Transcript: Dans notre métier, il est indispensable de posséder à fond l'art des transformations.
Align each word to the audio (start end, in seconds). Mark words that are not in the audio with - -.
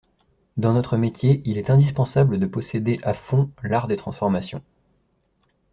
Dans 0.57 0.73
notre 0.73 0.97
métier, 0.97 1.43
il 1.45 1.59
est 1.59 1.69
indispensable 1.69 2.39
de 2.39 2.47
posséder 2.47 2.99
à 3.03 3.13
fond 3.13 3.51
l'art 3.61 3.87
des 3.87 3.97
transformations. 3.97 4.63